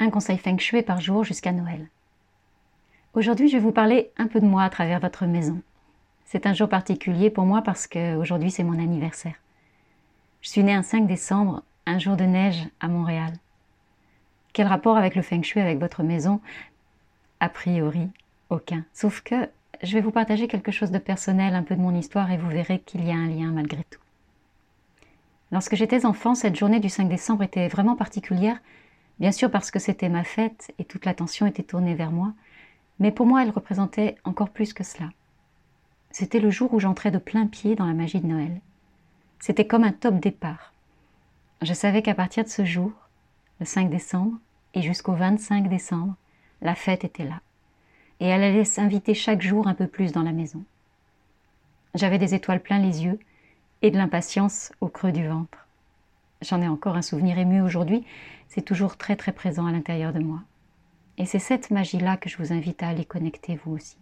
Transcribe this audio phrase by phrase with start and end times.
[0.00, 1.88] Un conseil feng shui par jour jusqu'à Noël.
[3.14, 5.60] Aujourd'hui, je vais vous parler un peu de moi à travers votre maison.
[6.24, 9.34] C'est un jour particulier pour moi parce que aujourd'hui c'est mon anniversaire.
[10.40, 13.32] Je suis née un 5 décembre, un jour de neige à Montréal.
[14.52, 16.40] Quel rapport avec le feng shui, avec votre maison?
[17.40, 18.08] A priori,
[18.50, 18.84] aucun.
[18.92, 19.48] Sauf que
[19.82, 22.48] je vais vous partager quelque chose de personnel, un peu de mon histoire, et vous
[22.48, 24.00] verrez qu'il y a un lien malgré tout.
[25.50, 28.60] Lorsque j'étais enfant, cette journée du 5 décembre était vraiment particulière
[29.20, 32.32] Bien sûr parce que c'était ma fête et toute l'attention était tournée vers moi,
[32.98, 35.08] mais pour moi elle représentait encore plus que cela.
[36.10, 38.60] C'était le jour où j'entrais de plein pied dans la magie de Noël.
[39.40, 40.72] C'était comme un top départ.
[41.62, 42.92] Je savais qu'à partir de ce jour,
[43.60, 44.38] le 5 décembre,
[44.74, 46.14] et jusqu'au 25 décembre,
[46.60, 47.40] la fête était là.
[48.20, 50.64] Et elle allait s'inviter chaque jour un peu plus dans la maison.
[51.94, 53.18] J'avais des étoiles plein les yeux
[53.82, 55.67] et de l'impatience au creux du ventre.
[56.40, 58.04] J'en ai encore un souvenir ému aujourd'hui,
[58.48, 60.40] c'est toujours très très présent à l'intérieur de moi.
[61.16, 63.96] Et c'est cette magie-là que je vous invite à aller connecter vous aussi.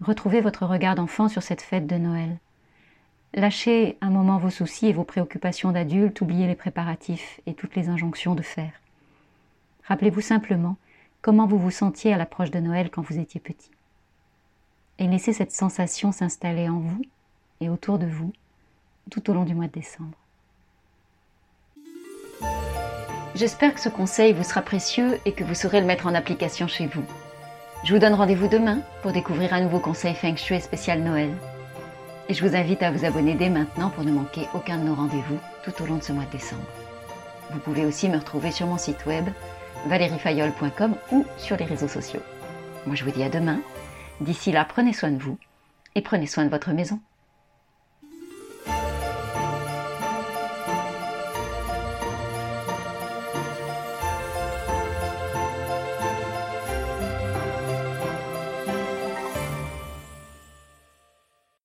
[0.00, 2.38] Retrouvez votre regard d'enfant sur cette fête de Noël.
[3.34, 7.90] Lâchez un moment vos soucis et vos préoccupations d'adulte, oubliez les préparatifs et toutes les
[7.90, 8.72] injonctions de faire.
[9.84, 10.76] Rappelez-vous simplement
[11.20, 13.70] comment vous vous sentiez à l'approche de Noël quand vous étiez petit.
[14.98, 17.02] Et laissez cette sensation s'installer en vous
[17.60, 18.32] et autour de vous
[19.10, 20.19] tout au long du mois de décembre.
[23.40, 26.68] J'espère que ce conseil vous sera précieux et que vous saurez le mettre en application
[26.68, 27.02] chez vous.
[27.84, 31.30] Je vous donne rendez-vous demain pour découvrir un nouveau conseil Feng Shui spécial Noël.
[32.28, 34.94] Et je vous invite à vous abonner dès maintenant pour ne manquer aucun de nos
[34.94, 36.66] rendez-vous tout au long de ce mois de décembre.
[37.50, 39.24] Vous pouvez aussi me retrouver sur mon site web
[39.86, 42.20] valeriefayol.com ou sur les réseaux sociaux.
[42.84, 43.60] Moi je vous dis à demain.
[44.20, 45.38] D'ici là, prenez soin de vous
[45.94, 47.00] et prenez soin de votre maison.